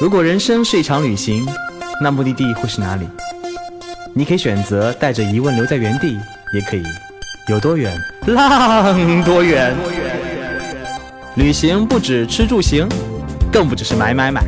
[0.00, 1.46] 如果人生是一场旅行，
[2.02, 3.06] 那目的地会是哪里？
[4.14, 6.18] 你可以选择带着疑问留在原地，
[6.54, 6.82] 也可以
[7.48, 9.74] 有多远浪多远。
[11.36, 12.88] 旅行不止吃住行，
[13.52, 14.42] 更不只是买买买。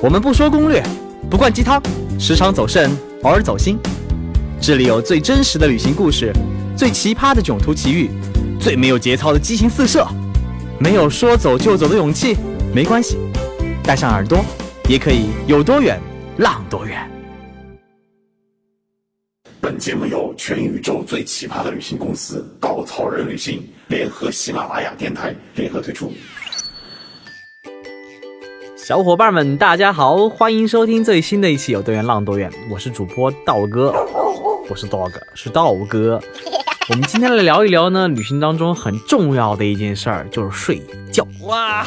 [0.00, 0.82] 我们不说攻略，
[1.28, 1.82] 不灌鸡汤，
[2.18, 2.90] 时常走肾，
[3.22, 3.78] 偶尔走心。
[4.60, 6.32] 这里有最真实的旅行故事，
[6.76, 8.10] 最奇葩的囧途奇遇，
[8.60, 10.06] 最没有节操的激情四射。
[10.78, 12.36] 没有说走就走的勇气，
[12.72, 13.18] 没关系，
[13.82, 14.38] 带上耳朵，
[14.88, 16.00] 也可以有多远
[16.36, 17.10] 浪多远。
[19.60, 26.12] 本节目由全宇宙最奇葩的旅行公司稻草人旅行联合喜马拉雅电台联合推出。
[28.76, 33.92] 小伙伴们，大家好，欢迎收听最新的一期《有多远浪多远》，我是主播道哥，
[34.68, 36.20] 不是 dog，是道哥。
[36.90, 41.24] 我们今天来聊一聊呢，旅行当中很重要的一件事儿就是睡觉。
[41.42, 41.86] 哇，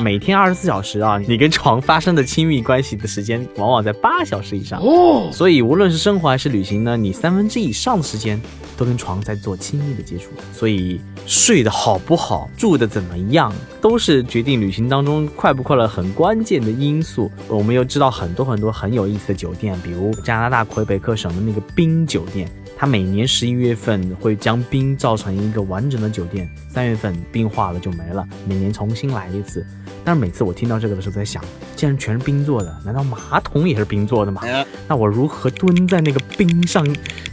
[0.00, 4.80] 每天二十四小时啊，你跟床发生的亲密关系的时间往往在八小时以上。
[4.80, 8.40] 哦，所以无论是生活还是旅行呢，你三分之以上的时间
[8.78, 10.30] 都跟床在做亲密的接触。
[10.54, 17.30] 所以睡得好不好，住的怎么样，都是决定旅行当中快不快乐很关键的因素。
[17.46, 22.50] 我们又知道很多很多很有意思的酒店，比如加拿大魁北克省的那个冰酒店。
[22.82, 29.64] 它每年十一月份会将冰造成一个完整的酒店，三月份冰化了就没了，每年重新来一次。
[30.02, 31.40] 但是每次我听到这个的时候，在想，
[31.76, 34.42] 既然全是冰做的，难道马桶也是冰做的吗？
[34.88, 36.84] 那我如何蹲在那个冰上？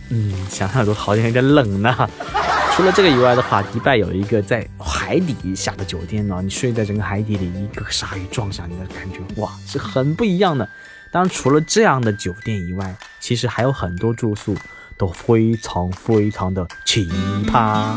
[0.09, 2.07] 嗯，想想都好像有点冷呢。
[2.77, 10.69] 除了这个以外的话，迪拜有一个在海底下的酒店呢，你睡在整个海底里，一个鲨鱼撞上你的感觉，哇，是很不一样的。
[11.09, 14.55] 当然，除了这样的酒店以外，其实还有很多住宿。
[14.99, 17.07] 都非常非常的奇
[17.47, 17.95] 葩。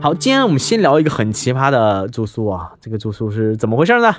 [0.00, 4.12] 好，今天我们先聊一个很奇葩的住宿啊，这个住宿是怎么回事呢？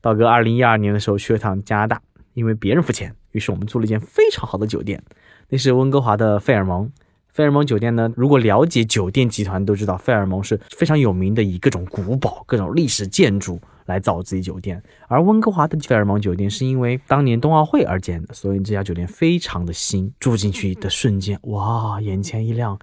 [0.00, 2.02] 道哥二零一二年的时候去了趟加拿大，
[2.34, 5.00] 因为别人付钱，于是我们住了一间非常好的酒店，
[5.48, 6.90] 那是温哥华的费尔蒙。
[7.28, 13.60] 费尔蒙酒店呢，如果了解酒店集团都知道，费尔蒙是非常有名的，以各种古堡、各种历史建筑。
[13.86, 20.12] 来造自己酒店，而温哥华的费尔蒙酒店是因为当年冬奥会而建的，所以这家酒店非常的新。
[20.18, 22.78] 住进去的瞬间，哇，眼前一亮，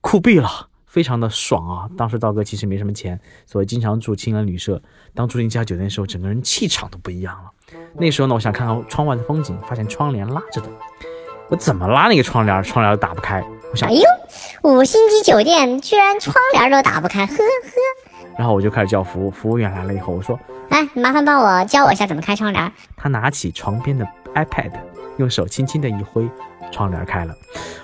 [0.00, 1.90] 酷毙了，非常的爽啊！
[1.96, 4.80] 当时道哥其实没什么钱，所以经常住青年旅社。
[5.14, 7.50] 当住进这家酒店的时候，整个人气场都不一样了。
[7.94, 10.68] 那时候呢，我想看看窗外的风景，发现窗帘拉着的，
[11.50, 13.44] 我怎么拉那个窗帘，窗帘都打不开。
[13.70, 14.02] 我想，哎呦，
[14.62, 17.42] 五星级酒店居然窗帘都打不开，呵呵。
[18.36, 20.38] 然后我就开始叫服务，服务员来了以后，我说
[20.70, 24.72] ：“哎，麻烦帮我教我一下怎么开窗帘。”他拿起床边的 iPad，
[25.16, 26.28] 用手轻轻的一挥，
[26.70, 27.34] 窗帘开了。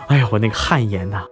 [0.09, 1.25] 哎呀，我那个汗颜呐！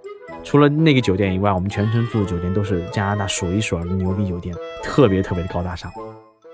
[0.43, 5.93] 除了那个酒店以外，我们全程住的酒店都是加拿大数一数二的牛逼酒店，特别特别的高大上。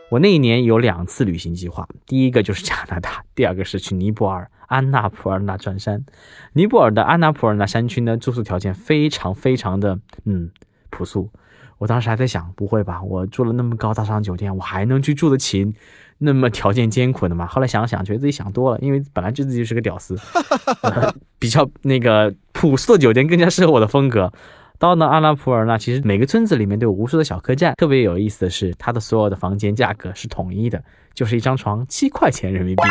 [0.09, 6.05] 我那一年有两次旅行计划，第一个就是加拿大，第二个是去尼泊尔安纳普尔纳转山。
[6.53, 10.51] 尼泊尔的安纳普尔纳山区呢，住宿条件非常非常的嗯
[10.91, 11.31] 朴素。
[11.79, 13.03] 我当时还在想，不会吧？
[13.03, 15.75] 我住了那么高大上酒店，我还能去住得起
[16.19, 17.47] 那么条件艰苦的吗？
[17.47, 20.17] 后来想想，觉得自己想多了，因为本来就自己就是个屌丝，
[21.39, 24.33] 比较那个朴素的酒店更加适合我的风格。
[24.79, 27.75] 到了阿拉普尔呢，其实每个村子里面都有无数的小客栈。
[27.77, 30.83] 特别有意思的是，它的所有的房间价格是统一的，
[31.15, 32.83] 就是一张床七块钱人民币，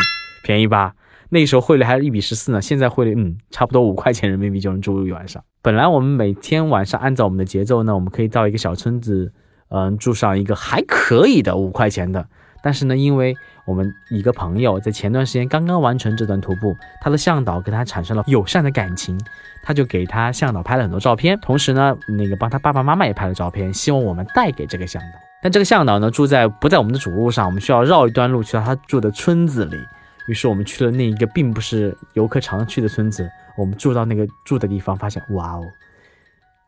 [0.44, 0.94] 便宜吧？
[1.28, 5.42] 那时候汇率还是一比十四呢，现在汇率嗯，差不多五块钱人民币就能住一晚上。
[5.62, 9.32] 本来我们每天晚上按照我们的节奏呢，我们可以到一个小村子，
[9.68, 12.26] 嗯，住上一个还可以的五块钱的。
[12.62, 13.34] 但是呢，因为
[13.64, 19.16] 我们一个朋友在前段时间刚刚完成这段徒步，他的向导跟他产生了友善的感情，
[19.62, 25.18] 他就给他向导拍了很多照片，同时呢，那个帮他爸爸妈妈也拍了照片，希望我们带给这个向导。
[25.42, 29.76] 但这个向导呢，住在不在我们的主路上，我们需要绕一段路去到他住的村子里。
[30.26, 35.62] 于是我们去了那一个并不是游客常去的村子，我们住到那个住的地方，发现哇哦，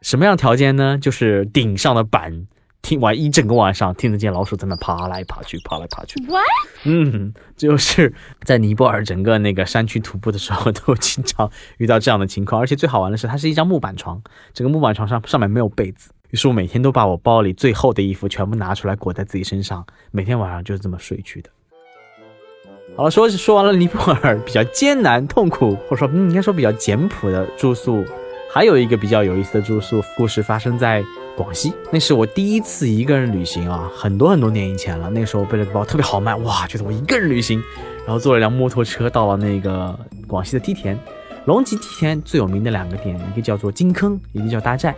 [0.03, 0.97] 什么样条件呢？
[0.97, 2.47] 就是顶上的板，
[2.83, 6.15] 听完一整个晚上听得见老鼠在那爬来爬去，爬来爬去。
[6.27, 6.45] What？
[6.85, 12.61] 嗯，就是在尼泊尔整个那个山区徒步的时候，都经常遇到这样的情况。
[12.61, 14.23] 而且最好玩的是，它是一张木板床，
[14.55, 16.11] 整个木板床上上面没有被子。
[16.31, 21.51] 于是我每天都把我包里最厚的衣服全部拿出来裹在自己身上，每天晚上就是这么睡去的。
[22.99, 28.05] 好了，说说完了尼泊尔比较艰难、痛苦，或者说嗯应该说比较简朴的住宿，
[28.53, 31.05] 还有一个比较有意思的住宿故事发生在
[31.37, 31.73] 广西。
[31.93, 35.09] 那是我第一次一个人旅行啊，很多很多年以前了。
[35.11, 37.63] 那时候背了个包特别豪迈，哇，觉得我一个人旅行，
[38.05, 39.97] 然后坐了辆摩托车到了那个
[40.27, 40.99] 广西的梯田。
[41.45, 44.93] 龙脊梯田最有名的两个点，一个叫做金坑，一个叫大寨。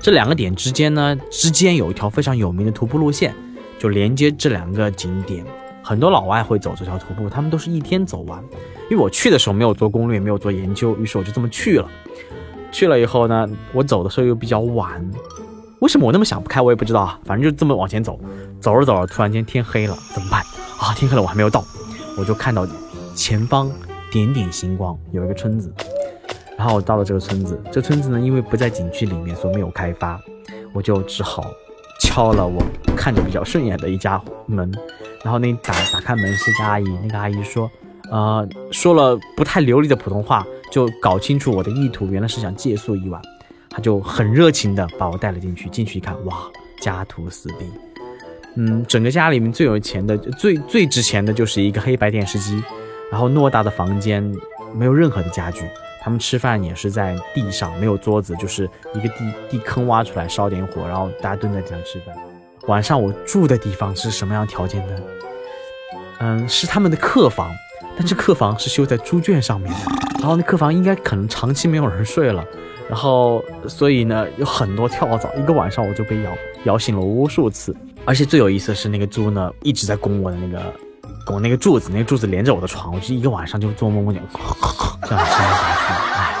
[0.00, 3.34] 这两个点之间呢，之间有一条非常有名的徒步路线，
[3.78, 5.44] 就连接这两个景点。
[5.84, 8.42] 很多老外会走这条徒步，他们都是一天走完。
[8.90, 11.86] 因为我去的时候没有做攻略，没有做研究，于是我就这么去了。
[12.72, 15.06] 去了以后呢，我走的时候又比较晚。
[15.80, 17.20] 为什么我那么想不开，我也不知道啊。
[17.24, 18.18] 反正就这么往前走，
[18.60, 20.40] 走着走着，突然间天黑了，怎么办
[20.78, 20.94] 啊？
[20.94, 21.62] 天黑了，我还没有到，
[22.16, 22.66] 我就看到
[23.14, 23.70] 前方
[24.10, 25.70] 点点星光，有一个村子。
[26.56, 30.18] 然后我到了这个村子，这村子呢，因为不在景区里面，所以没有开发，
[30.72, 31.44] 我就只好
[32.00, 32.62] 敲了我
[32.96, 34.72] 看着比较顺眼的一家门。
[35.24, 37.70] 然后那打打开门是一个阿姨，那个阿姨说，
[38.10, 43.20] 呃，说了不太流利的普通话，就搞清楚我的意图，原来是想借宿一晚。
[43.70, 46.48] 他就很热情的把我带了进去，进去一看，哇，
[46.80, 47.68] 家徒四壁。
[48.54, 52.62] 嗯，整个家里面最有钱的、最最值钱的就是一个黑白电视机，
[53.10, 54.22] 然后偌大的房间
[54.72, 55.64] 没有任何的家具，
[56.00, 62.14] 他们吃饭也是在地上，没有桌子，就是一个地地坑挖出来烧点火，然后大家蹲在地上吃饭。
[62.66, 64.94] 晚上我住的地方是什么样条件呢？
[66.20, 67.50] 嗯，是他们的客房，
[67.96, 69.78] 但这客房是修在猪圈上面的，
[70.18, 72.44] 然后那客房应该可能长期没有人睡了。
[72.88, 76.30] 然后，所以呢，有很多跳蚤，一个晚上我就被咬
[76.64, 77.74] 咬醒了无数次。
[78.04, 80.62] 而且最有意思的是，那个猪呢一直在拱我的那个
[81.26, 84.22] 拱那个柱子，那个柱子连着我的床，我就一个晚上就做梦梦见
[85.02, 85.92] 这样撑下去。
[86.14, 86.34] 哎，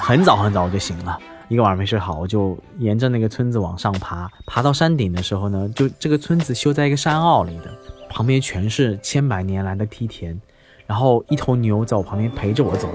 [0.00, 1.18] 很早很早我就醒了，
[1.50, 4.30] 一个晚上没睡好，我就沿着那个村子往上爬。
[4.46, 7.64] 爬到山顶的时候呢，就这个村子修在一个山坳里的，
[8.08, 10.40] 旁边全是千百年来的梯田，
[10.86, 12.88] 然后一头牛在我旁边陪着我走。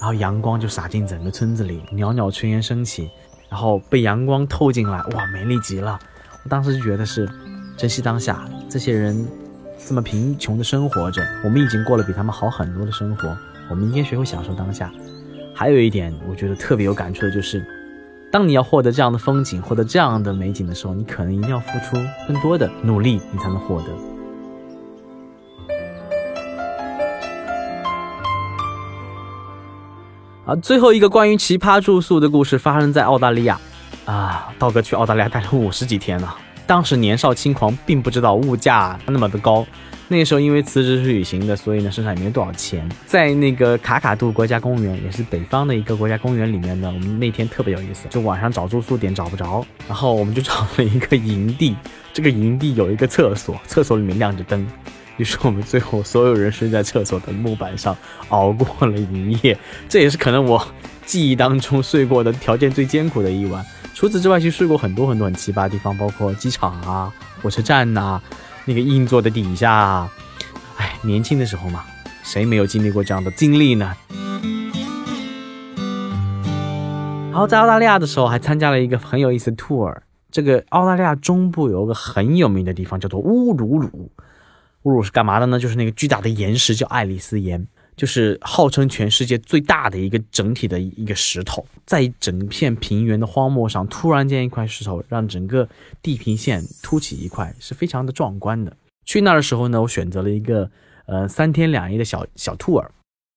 [0.00, 3.10] 然后阳光就洒进整个村子里，袅袅炊烟升起，
[3.50, 5.98] 然后被阳光透进来，哇，美丽极了！
[6.44, 7.28] 我当时就觉得是
[7.76, 9.28] 珍惜当下，这些人
[9.86, 13.36] 这么贫穷的生活着，我们已经过了比他们好很多的生活，
[13.68, 14.90] 我们应该学会享受当下。
[15.54, 17.64] 还有一点，我觉得特别有感触的就是，
[18.32, 23.88] 当你要获得这样的风景，获得这样的美景的时候，你可能一定要付出更多的努力，你才能获得。
[30.46, 33.60] 啊，最后一个关于奇葩住宿的故事发生在澳大利亚。
[34.06, 36.26] 啊，道哥去澳大利亚待了五十几天呢。
[36.66, 39.66] 当时年少轻狂，并不知道物价那么的高。
[40.12, 42.86] 那时候因为辞职去旅行的，所以呢身上也没多少钱。
[43.06, 51.74] 在那个卡卡杜国家公园，也是北方的一个国家公园里面呢，我们那天特别有意思，就晚上找住宿点找不着，然后我们就找了一个营地。
[52.12, 54.66] 这个营地有一个厕所，厕所里面亮着灯。
[55.16, 57.96] 于是我们最后所有人睡在厕所的木板上，
[58.28, 59.56] 熬过了一夜。
[59.88, 60.62] 这也是可能我
[61.06, 63.64] 记忆当中睡过的条件最艰苦的一晚。
[63.94, 67.12] 除此之外，其实睡过很多很多很奇葩的地方，包括机场啊、
[67.42, 68.20] 火车站呐、
[68.64, 70.08] 那个硬座的底下。
[70.76, 71.84] 哎，年轻的时候嘛，
[72.22, 73.94] 谁没有经历过这样的经历呢？
[77.30, 79.96] 然后在澳大利亚的时候，还参加了一个很有意思的 tour。
[80.30, 84.10] 这个澳大利亚中部有一个很有名的地方，叫做乌鲁鲁。
[84.82, 85.58] 乌鲁是干嘛的呢？
[85.58, 87.66] 就是那个巨大的岩石叫爱丽丝岩，
[87.96, 95.68] 就是号称全世界最大的一个整体的一个石头，在整片平原的荒漠上，突然间一块石头让整个
[96.00, 98.76] 地平线凸起一块，是非常的壮观的。
[99.04, 100.70] 去那儿的时候呢，我选择了一个
[101.06, 102.90] 呃三天两夜的小小兔儿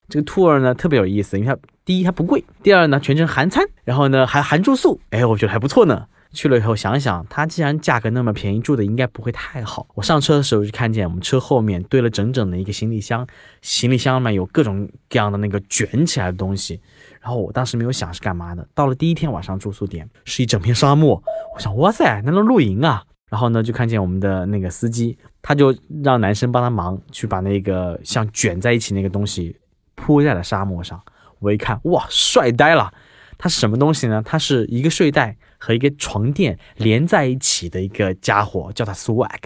[0.08, 6.08] 这个兔儿呢特别有意思，因为它第一它不贵，第二呢全程含餐，然后呢还含住宿，哎，我觉得还不错呢。
[6.36, 9.88] 去了以后想想，它既然价格那么便宜，住的应该不会太好。
[9.96, 13.26] 我上车的时候就看见我们车后面堆了整整的一个行李箱，
[13.62, 16.80] 行李箱里面有各种各样的那个卷起来的东西。
[17.22, 18.68] 然后我当时没有想是干嘛的。
[18.76, 21.24] 到了第一天晚上住宿点是一整片沙漠，
[21.56, 23.04] 我想哇塞，那能露营啊！
[23.30, 29.58] 然后呢就看见我们的那个司机，他就让男生帮他忙去把那个像卷在一起那个东西
[29.96, 31.02] 铺在了沙漠上。
[31.40, 32.94] 我一看哇，帅呆了！
[33.38, 34.22] 它是什么东西呢？
[34.26, 35.38] 它是一个睡袋。
[35.58, 39.40] 和一个床垫连在一起的一个家伙，叫它 swag。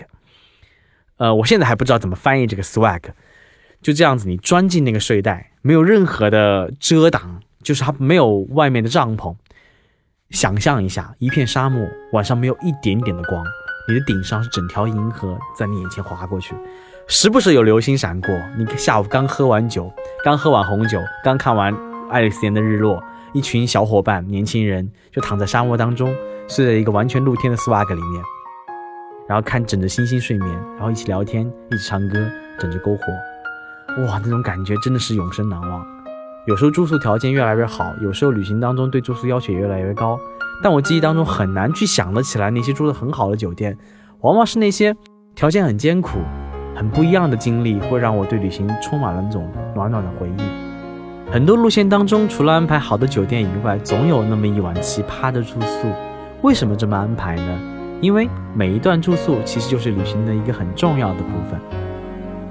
[1.16, 3.02] 呃，我现在还不知道怎么翻译这个 swag。
[3.82, 9.34] 就这样子，你钻进那个睡袋，没有任何的遮挡，就是它没有外面的帐篷。
[10.32, 13.42] 想象一下，一片沙漠，晚上没有一点点的光，
[13.88, 16.54] 你的顶上是整条银河在你眼前划过去，
[17.08, 18.38] 时不时有流星闪过。
[18.58, 19.90] 你下午刚喝完酒，
[20.22, 21.74] 刚喝完红酒，刚看完
[22.10, 23.02] 爱丽丝岩的日落。
[23.34, 26.14] 一群小伙伴，年轻人就躺在沙漠当中，
[26.48, 28.24] 睡在一个完全露天的 swag 里面，
[29.28, 32.16] 然后看枕着星星睡眠，然后一起聊天，一起唱歌，
[32.60, 35.86] 枕着篝火，哇，那种感觉真的是永生难忘。
[36.48, 40.20] 有时候住宿条件越来越好，有时候旅行当中对住宿要求也越来越高，
[40.64, 43.78] 但我记忆当中很难去想得起来那些住的很好的酒店，
[44.22, 44.96] 往往是那些
[45.36, 46.18] 条件很艰苦、
[46.76, 50.69] 很不一样的经历，会让我对旅行充满了那种暖暖的回忆。
[51.32, 55.88] 很多路线当中，除了安排好的酒店以外，总有那么一晚奇葩的住宿。
[56.42, 57.60] 为什么这么安排呢？
[58.02, 61.60] 因为每一段住宿其实就是旅行的一个很重要的部分。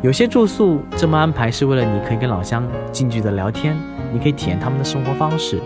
[0.01, 3.77] 有些住宿这么安排是为了你可以跟老乡近距离的聊天，
[4.13, 5.57] 你可以体验他们的生活方式；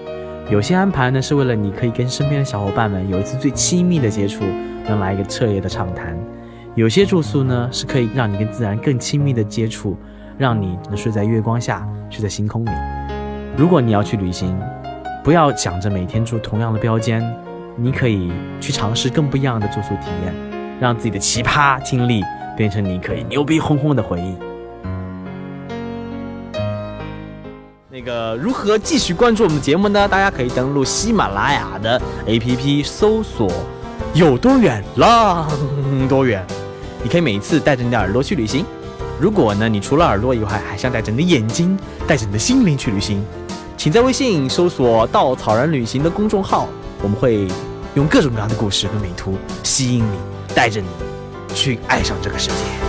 [0.51, 4.43] 有些安排呢是为了你可以跟身边的小伙伴们有一次最亲密的接触，
[4.89, 6.17] 能来一个彻夜的畅谈；
[6.75, 9.99] 有些住宿呢是可以让你跟自然更亲密的接触，
[10.39, 12.71] 让你能睡在月光下，睡在星空里。
[13.55, 14.59] 如果你要去旅行，
[15.23, 17.23] 不要想着每天住同样的标间。
[17.77, 18.31] 你可以
[18.61, 20.35] 去尝试更不一样的住宿体验，
[20.81, 22.23] 让自己的奇葩经历
[22.57, 24.35] 变成你可以牛逼哄哄的回忆。
[27.91, 30.09] 那个如何继续关注我们的节目呢？
[30.09, 33.51] 大家可以登录喜马拉雅的 APP 搜索
[34.13, 35.47] “有多远浪
[36.09, 36.43] 多远”，
[37.03, 38.65] 你可以每一次带着你的耳朵去旅行。
[39.21, 43.25] 如果呢，你除了耳朵以外，还想带着你的眼睛、带着你的心灵去旅行，
[43.77, 46.69] 请在微信搜索“稻草人旅行”的公众号。
[47.03, 47.49] 我们会
[47.95, 50.17] 用各种各样的故事和美图吸引你，
[50.55, 50.87] 带着你
[51.55, 52.82] 去爱上这个世界。